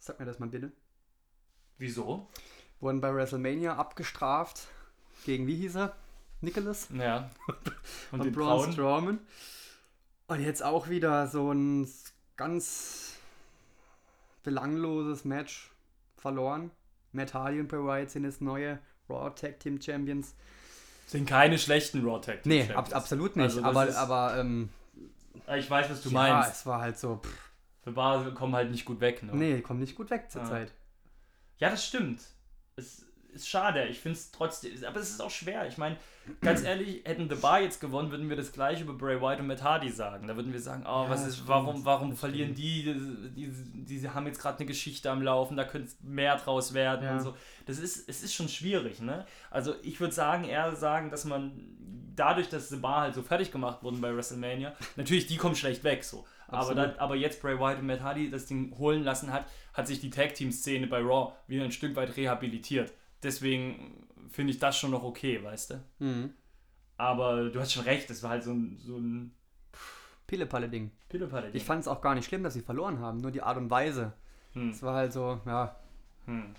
[0.00, 0.72] Sag mir das mal bitte.
[1.78, 2.28] Wieso?
[2.80, 4.66] Wurden bei WrestleMania abgestraft
[5.24, 5.94] gegen, wie hieß er?
[6.40, 6.88] Nicholas?
[6.92, 7.30] Ja.
[8.10, 8.72] Und Und den Braun Braun.
[8.72, 9.20] Strowman.
[10.30, 11.88] Und jetzt auch wieder so ein
[12.36, 13.14] ganz
[14.44, 15.70] belangloses Match
[16.16, 16.70] verloren.
[17.12, 20.36] Matt Hardy und Bray Wyatt sind jetzt neue Raw Tag Team Champions.
[21.08, 22.92] Sind keine schlechten Raw Tag Team Nee, Champions.
[22.92, 23.42] ab, absolut nicht.
[23.44, 24.68] Also aber ist- aber ähm,
[25.56, 26.52] Ich weiß, was du ja, meinst.
[26.60, 27.50] es war halt so, pff,
[27.82, 29.24] Wir war- kommen halt nicht gut weg.
[29.24, 29.32] Ne?
[29.34, 30.48] nee, kommen nicht gut weg zur Ja.
[30.48, 30.72] Zeit.
[31.58, 32.20] Ja, das stimmt.
[32.76, 33.86] Es ist schade.
[33.86, 34.72] Ich finde es trotzdem.
[34.86, 35.66] Aber es ist auch schwer.
[35.66, 35.96] Ich meine,
[36.40, 39.46] ganz ehrlich, hätten The Bar jetzt gewonnen, würden wir das gleiche über Bray Wyatt und
[39.46, 40.28] Matt Hardy sagen.
[40.28, 41.48] Da würden wir sagen, oh, Ja, was ist, stimmt.
[41.48, 42.82] warum, warum verlieren die,
[43.34, 43.50] die,
[43.84, 47.12] die, haben jetzt gerade eine Geschichte am Laufen, da könnte mehr draus werden Ja.
[47.14, 47.36] und so.
[47.66, 49.26] Das ist, es ist schon schwierig, ne?
[49.50, 51.52] Also ich würde sagen, eher sagen, dass man
[52.16, 55.84] dadurch, dass The Bar halt so fertig gemacht wurden bei WrestleMania, natürlich, die kommen schlecht
[55.84, 56.26] weg so.
[56.48, 59.86] Aber, dann, aber jetzt Bray Wyatt und Matt Hardy das Ding holen lassen hat, hat
[59.86, 62.92] sich die Tag-Team-Szene bei Raw wieder ein Stück weit rehabilitiert.
[63.22, 65.84] Deswegen finde ich das schon noch okay, weißt du?
[65.98, 66.34] Mhm.
[66.96, 69.34] Aber du hast schon recht, das war halt so ein, so ein
[70.26, 70.90] Pille-Palle-Ding.
[71.08, 71.50] Pillepalle.
[71.52, 73.70] Ich fand es auch gar nicht schlimm, dass sie verloren haben, nur die Art und
[73.70, 74.12] Weise.
[74.52, 74.70] hm.
[74.70, 75.76] Es war halt so, ja,
[76.26, 76.54] Hm.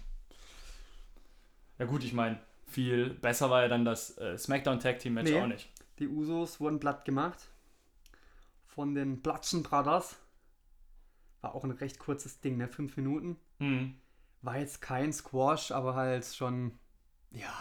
[1.80, 5.30] Ja gut, ich meine, viel besser war ja dann das äh, SmackDown Tag Team Match
[5.32, 5.40] Nee.
[5.42, 5.70] auch nicht.
[6.00, 7.48] die Usos wurden platt gemacht
[8.68, 10.18] von den Platschen Brothers.
[11.42, 12.68] War auch ein recht kurzes Ding, ne?
[12.68, 13.38] Fünf Minuten.
[13.60, 13.96] Hm.
[14.42, 16.78] War jetzt kein Squash, aber halt schon,
[17.32, 17.54] ja,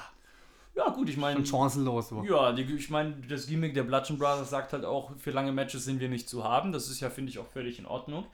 [0.75, 2.09] Ja gut, ich meine, schon chancenlos.
[2.09, 2.23] So.
[2.25, 5.85] ja, die, ich meine, das Gimmick der Bludgeon Brothers sagt halt auch, für lange Matches
[5.85, 6.73] sind wir nicht zu haben.
[6.73, 8.27] Das ist ja, finde ich, auch völlig in Ordnung.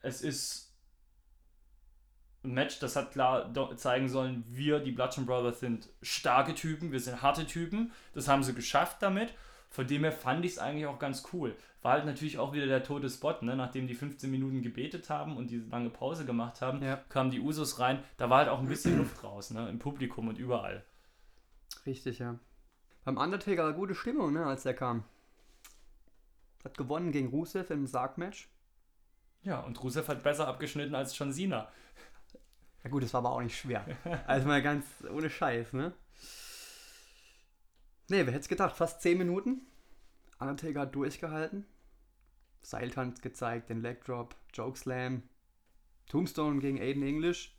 [0.00, 0.72] Es ist
[2.44, 7.00] ein Match, das hat klar zeigen sollen, wir, die Bludgeon Brothers, sind starke Typen, wir
[7.00, 7.92] sind harte Typen.
[8.14, 9.34] Das haben sie geschafft damit.
[9.68, 11.56] Von dem her fand ich es eigentlich auch ganz cool.
[11.82, 13.54] War halt natürlich auch wieder der tote Spot, ne?
[13.56, 16.96] nachdem die 15 Minuten gebetet haben und diese lange Pause gemacht haben, Ja.
[17.08, 18.02] kamen die Usos rein.
[18.16, 19.68] Da war halt auch ein bisschen Luft raus, ne?
[19.68, 20.84] im Publikum und überall.
[21.84, 22.38] Richtig, ja.
[23.04, 25.04] Beim Undertaker war gute Stimmung, ne, als er kam.
[26.64, 28.48] Hat gewonnen gegen Rusev im Sargmatch.
[29.42, 31.68] Ja, und Rusev hat besser abgeschnitten als John Cena.
[32.82, 33.84] Ja gut, das war aber auch nicht schwer.
[34.26, 35.92] Also mal ganz ohne Scheiß, ne?
[38.08, 38.76] Ne, wer hätte es gedacht?
[38.76, 39.62] Fast 10 Minuten.
[40.38, 41.64] Undertaker hat durchgehalten.
[42.62, 45.22] Seiltanz gezeigt, den Leg Drop, Chokeslam,
[46.08, 47.52] Tombstone gegen Aiden English.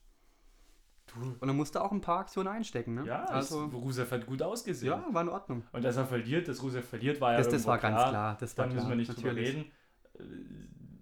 [1.40, 3.06] Und er musste auch ein paar Aktionen einstecken, ne?
[3.06, 4.92] Ja, also, Rusev hat gut ausgesehen.
[4.92, 5.64] ja, war in Ordnung.
[5.72, 8.10] Und dass er verliert, dass Rusev verliert, war ja Das, das war ganz klar.
[8.10, 8.38] klar.
[8.40, 9.56] Das Da war müssen klar, wir nicht drüber natürlich.
[9.56, 9.72] reden.
[10.16, 10.24] Äh,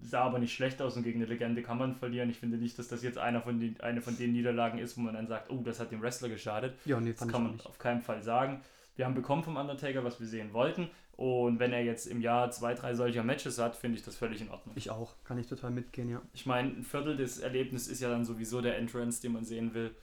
[0.06, 2.30] Sah aber nicht schlecht aus und gegen eine Legende kann man verlieren.
[2.30, 5.02] Ich finde nicht, dass das jetzt einer von den, eine von den Niederlagen ist, wo
[5.02, 6.76] man dann sagt, oh, das hat dem Wrestler geschadet.
[6.86, 7.66] Ja, nee, Das kann man nicht.
[7.66, 8.62] auf keinen Fall sagen.
[8.96, 10.90] Wir haben bekommen vom Undertaker, was wir sehen wollten.
[11.18, 14.42] Und wenn er jetzt im Jahr zwei, drei solcher Matches hat, finde ich das völlig
[14.42, 14.76] in Ordnung.
[14.78, 15.16] Ich auch.
[15.24, 16.22] Kann ich total mitgehen, ja.
[16.34, 19.74] Ich meine, ein Viertel des Erlebnisses ist ja dann sowieso der Entrance, den man sehen
[19.74, 19.96] will.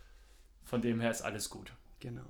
[0.64, 1.72] Von dem her ist alles gut.
[2.00, 2.24] Genau.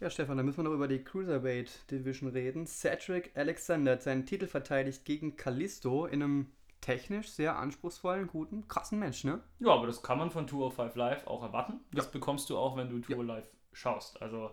[0.00, 2.66] Ja, Stefan, dann müssen wir noch über die Cruiserweight Division reden.
[2.66, 6.46] Cedric Alexander hat seinen Titel verteidigt gegen Kalisto in einem
[6.82, 9.40] technisch sehr anspruchsvollen, guten, krassen Match, ne?
[9.60, 11.80] Ja, aber das kann man von 205 Live auch erwarten.
[11.92, 14.20] Das bekommst du auch, wenn du 205 Live schaust.
[14.20, 14.50] Also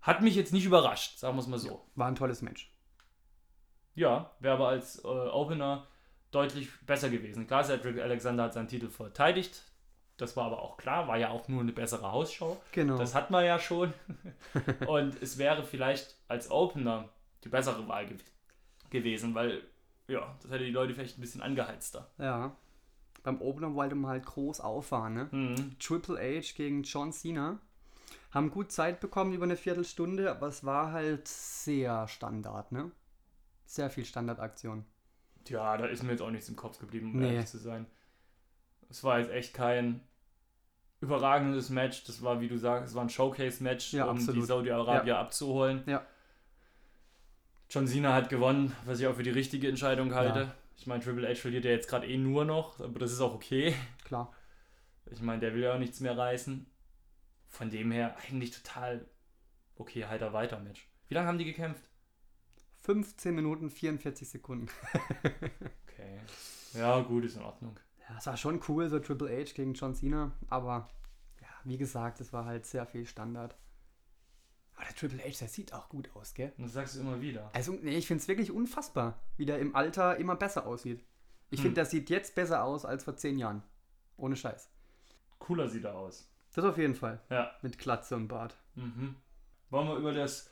[0.00, 1.84] hat mich jetzt nicht überrascht, sagen wir es mal so.
[1.94, 2.72] War ein tolles Match.
[3.94, 5.86] Ja, wäre aber als äh, Opener
[6.30, 7.46] deutlich besser gewesen.
[7.46, 9.62] Klar, Cedric Alexander hat seinen Titel verteidigt.
[10.16, 12.60] Das war aber auch klar, war ja auch nur eine bessere Hausshow.
[12.72, 12.96] Genau.
[12.98, 13.92] Das hat man ja schon.
[14.86, 17.08] Und es wäre vielleicht als Opener
[17.44, 18.16] die bessere Wahl gew
[18.90, 19.62] gewesen, weil
[20.08, 22.10] ja, das hätte die Leute vielleicht ein bisschen angeheizter.
[22.18, 22.56] ja.
[23.24, 25.28] Beim Opener wollte man halt groß auffahren, ne?
[25.32, 25.78] Mhm.
[25.80, 27.58] Triple H gegen John Cena.
[28.30, 32.90] Haben gut Zeit bekommen über eine Viertelstunde, aber es war halt sehr Standard, ne?
[33.64, 34.84] Sehr viel Standardaktion.
[35.48, 37.34] Ja, da ist mir jetzt auch nichts im Kopf geblieben, um Nee.
[37.34, 37.86] ehrlich zu sein.
[38.90, 40.00] Es war jetzt echt kein
[41.00, 42.04] überragendes Match.
[42.04, 44.46] Das war, wie du sagst, es war ein Showcase-Match, Ja, um die absolut.
[44.46, 45.82] Saudi-Arabier abzuholen.
[45.86, 46.04] Ja.
[47.70, 50.40] John Cena hat gewonnen, was ich auch für die richtige Entscheidung halte.
[50.40, 50.54] Ja.
[50.76, 53.34] Ich meine, Triple H verliert ja jetzt gerade eh nur noch, aber das ist auch
[53.34, 53.74] okay.
[54.04, 54.32] Klar.
[55.10, 56.66] Ich meine, der will ja auch nichts mehr reißen.
[57.48, 59.06] Von dem her eigentlich total
[59.76, 60.88] okay, heiter weiter Match.
[61.08, 61.88] Wie lange haben die gekämpft?
[62.82, 64.68] 15 Minuten 44 Sekunden.
[66.00, 66.20] Okay.
[66.74, 67.76] Ja, gut, ist in Ordnung.
[68.08, 70.88] Ja, es war schon cool, so Triple H gegen John Cena, aber
[71.40, 73.56] ja, wie gesagt, es war halt sehr viel Standard.
[74.76, 76.52] Aber der Triple H, der sieht auch gut aus, gell?
[76.56, 77.50] Und das sagst du immer wieder.
[77.52, 81.04] Also, nee, ich finde es wirklich unfassbar, wie der im Alter immer besser aussieht.
[81.50, 81.62] Ich Hm.
[81.64, 83.64] finde, der sieht jetzt besser aus als vor 10 Jahren.
[84.16, 84.70] Ohne Scheiß.
[85.40, 86.30] Cooler sieht er aus.
[86.58, 87.20] Das auf jeden Fall.
[87.30, 87.52] Ja.
[87.62, 88.56] Mit Glatze und Bart.
[88.74, 89.14] Mhm.
[89.70, 90.50] Wollen wir über das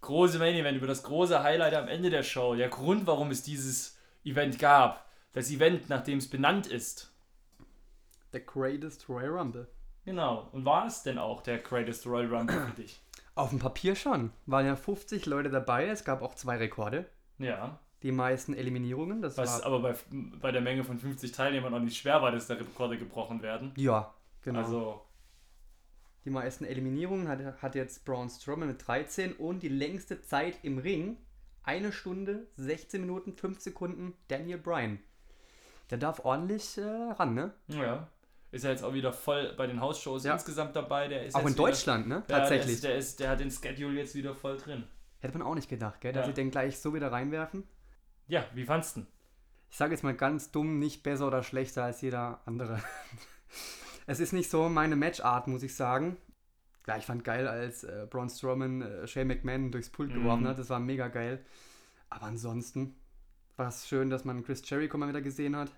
[0.00, 3.44] große Main Event, über das große Highlight am Ende der Show, der Grund, warum es
[3.44, 7.14] dieses Event gab, das Event, nachdem es benannt ist.
[8.32, 9.68] The Greatest Royal Rumble.
[10.04, 10.48] Genau.
[10.50, 13.00] Und war es denn auch der Greatest Royal Rumble für dich?
[13.36, 14.32] Auf dem Papier schon.
[14.46, 15.86] Waren ja 50 Leute dabei.
[15.86, 17.06] Es gab auch zwei Rekorde.
[17.38, 17.78] Ja.
[18.02, 19.22] Die meisten Eliminierungen.
[19.22, 22.48] Das Was aber bei, bei der Menge von 50 Teilnehmern auch nicht schwer war, dass
[22.48, 23.70] da Rekorde gebrochen werden.
[23.76, 24.58] Ja, genau.
[24.58, 25.05] Also,
[26.26, 30.78] Die meisten Eliminierungen hat, hat jetzt Braun Strowman mit 13 und die längste Zeit im
[30.78, 31.16] Ring,
[31.62, 34.98] eine Stunde, 16 Minuten, 5 Sekunden, Daniel Bryan.
[35.90, 37.54] Der darf ordentlich äh, ran, ne?
[37.68, 38.08] ja.
[38.52, 40.32] Ist er jetzt auch wieder voll bei den Hausshows Ja.
[40.32, 41.08] insgesamt dabei.
[41.08, 42.22] Der ist Auch in wieder- Deutschland, ne?
[42.28, 42.66] Ja, Tatsächlich.
[42.66, 44.84] Der, ist, der, ist, der hat den Schedule jetzt wieder voll drin.
[45.20, 46.12] Hätte man auch nicht gedacht, gell?
[46.12, 46.26] Dass Ja.
[46.28, 47.64] sie den gleich so wieder reinwerfen.
[48.28, 49.06] Ja, wie fandst du?
[49.70, 52.80] Ich sage jetzt mal ganz dumm, nicht besser oder schlechter als jeder andere.
[54.06, 56.16] Es ist nicht so meine Matchart, muss ich sagen.
[56.86, 60.22] Ja, ich fand geil, als äh, Braun Strowman äh, Shane McMahon durchs Pult Mhm.
[60.22, 60.58] geworfen hat.
[60.58, 61.44] Das war mega geil.
[62.10, 62.94] Aber ansonsten
[63.56, 65.72] war es schön, dass man Chris Jericho mal wieder gesehen hat.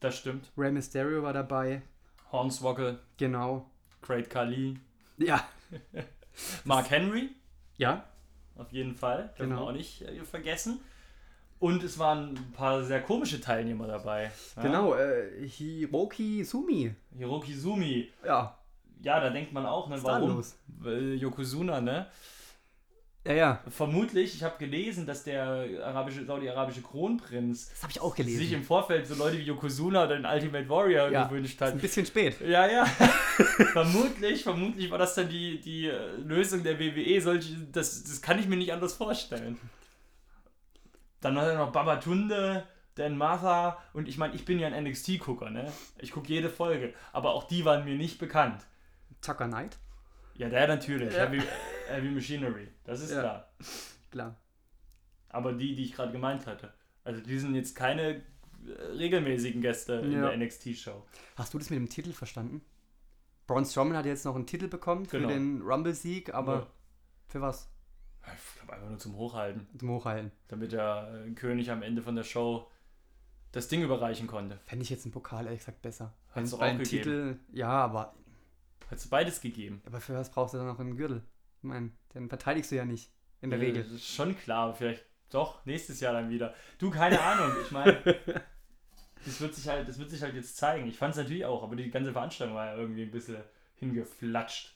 [0.00, 0.50] Das stimmt.
[0.58, 1.82] Rey Mysterio war dabei.
[2.32, 3.70] Hornswoggle, Genau.
[4.00, 4.80] Great Khali,
[5.18, 5.46] Ja.
[6.64, 7.30] Mark Henry,
[7.76, 8.04] Ja.
[8.56, 9.28] auf jeden Fall.
[9.38, 9.60] Dürfen Genau.
[9.62, 10.80] wir auch nicht äh, vergessen.
[11.62, 14.32] Und es waren ein paar sehr komische Teilnehmer dabei.
[14.56, 14.62] Ja?
[14.62, 14.94] Genau.
[14.96, 16.92] Äh, Hiroki Sumi.
[17.16, 18.10] Hiroki Sumi.
[18.26, 18.58] Ja.
[19.00, 20.34] Ja, da denkt man auch, ne, Was ist warum?
[20.34, 20.56] los?
[21.20, 22.06] Yokozuna, ne?
[23.24, 23.60] Ja, ja.
[23.68, 25.44] Vermutlich, ich habe gelesen, dass der
[25.84, 28.54] arabische, saudi-arabische Kronprinz Das ich auch sich gelesen.
[28.54, 31.72] im Vorfeld so Leute wie Yokozuna oder den Ultimate Warrior Ja, gewünscht Ist hat.
[31.74, 32.40] ein bisschen spät.
[32.40, 32.84] Ja, ja.
[33.72, 37.20] vermutlich, vermutlich war das dann die, die äh, Lösung der WWE.
[37.20, 39.56] Solche, das, das kann ich mir nicht anders vorstellen.
[41.22, 45.48] Dann hat er noch Babatunde, Dan Martha und ich meine, ich bin ja ein NXT-Gucker,
[45.48, 45.72] ne?
[45.98, 48.62] Ich gucke jede Folge, aber auch die waren mir nicht bekannt.
[49.22, 49.78] Tucker Knight.
[50.34, 51.14] Ja, der natürlich.
[51.14, 51.20] Ja.
[51.26, 51.40] Heavy,
[51.88, 53.20] Heavy Machinery, das ist Ja.
[53.20, 53.48] klar.
[54.10, 54.36] Klar.
[55.30, 56.72] Aber die, die ich gerade gemeint hatte.
[57.04, 58.16] Also die sind jetzt keine
[58.66, 60.28] äh, regelmäßigen Gäste in Ja.
[60.28, 61.04] der NXT-Show.
[61.36, 62.62] Hast du das mit dem Titel verstanden?
[63.46, 65.28] Braun Strowman hat jetzt noch einen Titel bekommen Genau.
[65.28, 66.68] für den Rumble-Sieg, aber
[67.28, 67.68] für was?
[68.24, 70.30] Ich glaube einfach nur zum Hochhalten, Zum Hochhalten.
[70.48, 72.68] damit der äh, König am Ende von der Show
[73.50, 74.58] das Ding überreichen konnte.
[74.64, 76.12] Fände ich jetzt einen Pokal ehrlich gesagt besser.
[76.34, 76.84] Doch Weil auch gegeben.
[76.84, 78.14] Titel, ja, aber,
[78.90, 79.82] Hat es beides gegeben.
[79.84, 81.22] aber für was brauchst du dann noch einen Gürtel?
[81.58, 83.10] Ich meine, den verteidigst du ja nicht.
[83.40, 83.82] In der Ja, Regel.
[83.82, 86.54] Das ist schon klar, aber vielleicht doch nächstes Jahr dann wieder.
[86.78, 87.52] Du, keine Ahnung.
[87.62, 88.00] Ich meine,
[89.24, 90.86] das wird sich halt, das wird sich halt jetzt zeigen.
[90.86, 93.42] Ich fand es natürlich auch, aber die ganze Veranstaltung war ja irgendwie ein bisschen
[93.76, 94.74] hingeflatscht.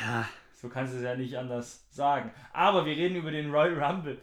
[0.00, 0.28] Ja.
[0.62, 2.30] So kannst du es ja nicht anders sagen.
[2.52, 4.16] Aber wir reden über den Royal Rumble.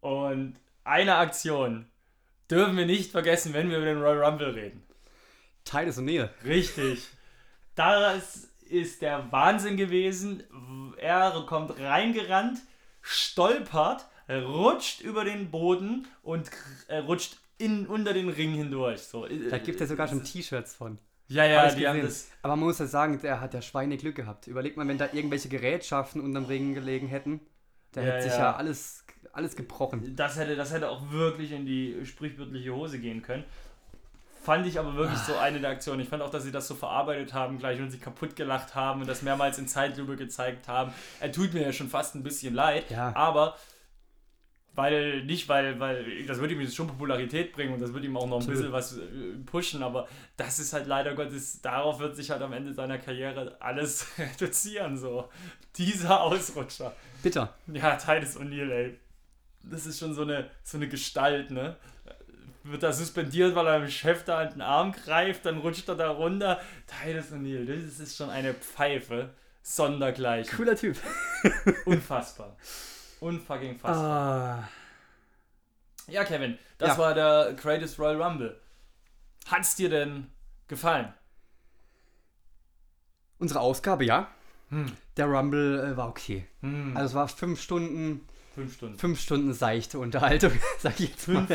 [0.00, 0.54] Und
[0.84, 1.86] eine Aktion
[2.50, 4.82] dürfen wir nicht vergessen, wenn wir über den Royal Rumble reden.
[5.64, 6.30] Titus O'Neill.
[6.44, 7.08] Richtig.
[7.74, 10.42] Das ist der Wahnsinn gewesen.
[10.96, 12.60] Er kommt reingerannt,
[13.02, 16.50] stolpert, rutscht über den Boden und
[16.88, 19.02] äh, rutscht in, unter den Ring hindurch.
[19.02, 19.26] So.
[19.26, 20.98] Da gibt es sogar schon T-Shirts von.
[21.28, 22.26] Ja, ja, die haben gesehen.
[22.30, 22.38] das.
[22.42, 24.46] Aber man muss ja sagen, der hat ja Schweineglück gehabt.
[24.46, 27.40] Überleg mal, wenn da irgendwelche Gerätschaften unterm Ring gelegen hätten.
[27.92, 28.38] Da Ja, hätte sich ja.
[28.38, 30.14] ja alles, alles gebrochen.
[30.16, 33.44] Das hätte, das hätte auch wirklich in die sprichwörtliche Hose gehen können.
[34.42, 36.00] Fand ich aber wirklich so eine der Aktionen.
[36.00, 39.00] Ich fand auch, dass sie das so verarbeitet haben, gleich und sich kaputt gelacht haben
[39.00, 40.92] und das mehrmals in Zeitlupe gezeigt haben.
[41.20, 43.16] Er tut mir ja schon fast ein bisschen leid, Ja.
[43.16, 43.56] aber
[44.74, 48.16] weil, nicht weil, weil, das wird ihm jetzt schon Popularität bringen und das wird ihm
[48.16, 49.02] auch noch ein bisschen was äh,
[49.46, 53.56] pushen, aber das ist halt leider Gottes, darauf wird sich halt am Ende seiner Karriere
[53.60, 55.28] alles reduzieren, so.
[55.76, 56.92] Dieser Ausrutscher.
[57.22, 57.54] Bitter.
[57.72, 58.98] Ja, Titus O'Neill, ey.
[59.62, 61.76] Das ist schon so eine, so eine Gestalt, ne?
[62.64, 65.96] Wird da suspendiert, weil er dem Chef da an den Arm greift, dann rutscht er
[65.96, 66.60] da runter.
[66.86, 69.30] Titus O'Neill, das ist schon eine Pfeife.
[69.62, 70.56] Sondergleichen.
[70.56, 70.98] Cooler Typ.
[71.86, 72.54] Unfassbar.
[73.24, 74.58] Unfucking fassbar.
[74.64, 74.68] Ah.
[76.06, 76.98] Ja, Kevin, das Ja.
[76.98, 78.60] war der Greatest Royal Rumble.
[79.46, 80.30] Hat's dir denn
[80.68, 81.12] gefallen?
[83.38, 84.28] Unsere Ausgabe, ja.
[84.68, 84.86] Hm.
[85.16, 86.46] Der Rumble äh, war okay.
[86.60, 86.94] Hm.
[86.96, 88.98] Also es war fünf Stunden, Fünf Stunden.
[88.98, 91.46] fünf Stunden seichte Unterhaltung, sag ich jetzt mal.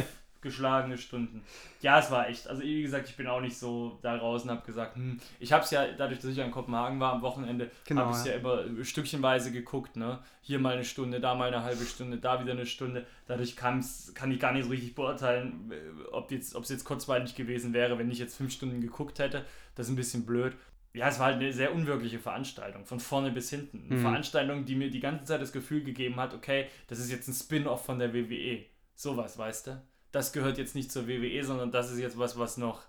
[0.41, 1.43] Geschlagene Stunden.
[1.81, 2.47] Ja, es war echt.
[2.47, 5.51] Also wie gesagt, ich bin auch nicht so da raus und habe gesagt, hm, ich
[5.51, 8.17] habe es ja, dadurch, dass ich ja in Kopenhagen war am Wochenende, Genau, habe ich
[8.17, 8.33] es ja.
[8.33, 8.37] ja.
[8.39, 9.95] immer stückchenweise geguckt.
[9.95, 10.19] Ne?
[10.41, 13.05] Hier mal eine Stunde, da mal eine halbe Stunde, da wieder eine Stunde.
[13.27, 17.35] Dadurch kann's, kann ich gar nicht so richtig beurteilen, äh, ob jetzt, es jetzt kurzweilig
[17.35, 19.45] gewesen wäre, wenn ich jetzt fünf Stunden geguckt hätte.
[19.75, 20.55] Das ist ein bisschen blöd.
[20.93, 23.85] Ja, es war halt eine sehr unwirkliche Veranstaltung, von vorne bis hinten.
[23.85, 24.01] Eine Mhm.
[24.01, 27.33] Veranstaltung, die mir die ganze Zeit das Gefühl gegeben hat, okay, das ist jetzt ein
[27.35, 28.65] Spin-off von der WWE.
[28.95, 29.81] Sowas, weißt du?
[30.11, 32.83] Das gehört jetzt nicht zur WWE, sondern das ist jetzt was, was noch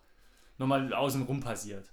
[0.59, 1.91] nochmal außenrum passiert.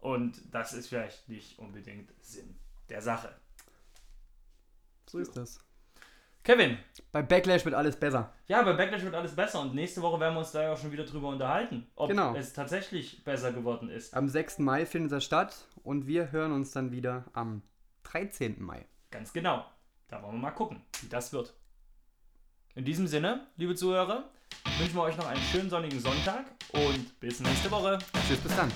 [0.00, 2.56] Und das ist vielleicht nicht unbedingt Sinn
[2.88, 3.34] der Sache.
[5.06, 5.58] So ist das.
[6.44, 6.78] Kevin,
[7.12, 8.32] Bei Backlash wird alles besser.
[8.46, 10.78] ja, bei Backlash wird alles besser und nächste Woche werden wir uns da ja auch
[10.78, 12.34] schon wieder drüber unterhalten, ob Genau.
[12.34, 14.14] es tatsächlich besser geworden ist.
[14.14, 14.60] Am 6.
[14.60, 17.62] Mai findet das statt und wir hören uns dann wieder am
[18.04, 18.62] 13.
[18.62, 18.86] Mai.
[19.10, 19.66] Ganz genau.
[20.08, 21.54] Da wollen wir mal gucken, wie das wird.
[22.74, 24.30] In diesem Sinne, liebe Zuhörer,
[24.78, 27.98] wünschen wir euch noch einen schönen sonnigen Sonntag und bis nächste Woche.
[28.26, 28.70] Tschüss, bis dann.